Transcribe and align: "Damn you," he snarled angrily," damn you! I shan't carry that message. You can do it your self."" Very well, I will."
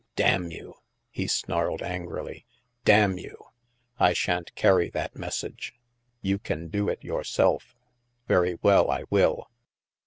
"Damn 0.15 0.49
you," 0.49 0.77
he 1.11 1.27
snarled 1.27 1.83
angrily," 1.83 2.47
damn 2.85 3.19
you! 3.19 3.37
I 3.99 4.13
shan't 4.13 4.55
carry 4.55 4.89
that 4.89 5.15
message. 5.15 5.75
You 6.23 6.39
can 6.39 6.69
do 6.69 6.89
it 6.89 7.03
your 7.03 7.23
self."" 7.23 7.75
Very 8.27 8.55
well, 8.63 8.89
I 8.89 9.03
will." 9.11 9.51